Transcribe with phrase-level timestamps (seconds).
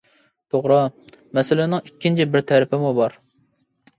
[0.53, 0.77] توغرا،
[1.39, 3.21] مەسىلىنىڭ ئىككىنچى بىر تەرىپىمۇ بار.